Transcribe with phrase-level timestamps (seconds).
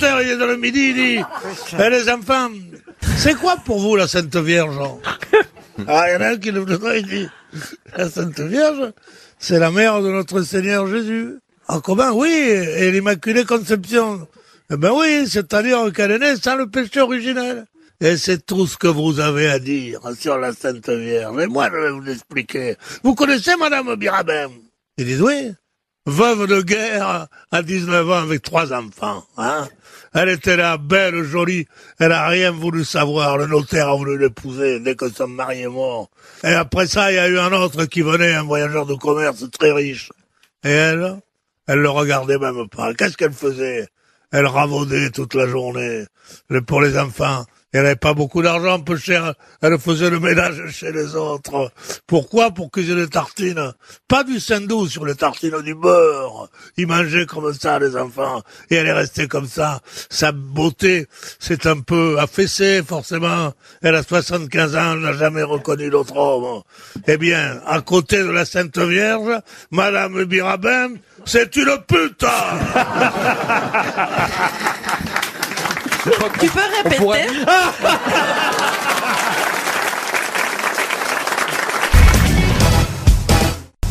[0.00, 1.24] il est dans le midi, il dit,
[1.78, 2.50] Eh, les enfants,
[3.16, 4.76] c'est quoi pour vous la Sainte Vierge
[5.86, 6.64] Ah, il y en a un qui le
[6.96, 7.28] il dit,
[7.96, 8.92] la Sainte Vierge,
[9.38, 11.36] c'est la mère de notre Seigneur Jésus.
[11.68, 14.26] Ah, comment Oui, et l'Immaculée Conception.
[14.70, 17.64] Eh ben oui, c'est-à-dire qu'elle est née sans le péché originel.
[18.00, 21.40] Et c'est tout ce que vous avez à dire sur la Sainte Vierge.
[21.40, 22.76] Et moi, je vais vous expliquer.
[23.02, 24.50] Vous connaissez Madame Birabin?
[24.98, 25.52] Il dit oui.
[26.08, 29.26] Veuve de guerre à 19 ans avec trois enfants.
[29.36, 29.68] Hein
[30.14, 31.66] elle était là, belle, jolie.
[31.98, 33.36] Elle a rien voulu savoir.
[33.36, 36.08] Le notaire a voulu l'épouser dès que son mari est mort.
[36.42, 39.44] Et après ça, il y a eu un autre qui venait, un voyageur de commerce
[39.50, 40.10] très riche.
[40.64, 41.20] Et elle,
[41.66, 42.94] elle le regardait même pas.
[42.94, 43.86] Qu'est-ce qu'elle faisait?
[44.32, 46.06] Elle ravaudait toute la journée
[46.66, 47.44] pour les enfants.
[47.72, 49.34] Elle n'avait pas beaucoup d'argent, peu cher.
[49.60, 51.70] Elle faisait le ménage chez les autres.
[52.06, 52.50] Pourquoi?
[52.50, 53.74] Pour aient des tartines.
[54.08, 56.48] Pas du sandou sur les tartines du beurre.
[56.78, 58.40] Ils mangeaient comme ça, les enfants.
[58.70, 59.80] Et elle est restée comme ça.
[60.08, 63.52] Sa beauté s'est un peu affaissée, forcément.
[63.82, 66.62] Elle a 75 ans, elle n'a jamais reconnu d'autre homme.
[67.06, 70.92] Eh bien, à côté de la Sainte Vierge, Madame Birabin,
[71.26, 72.24] c'est une pute
[76.40, 77.26] Tu peux répéter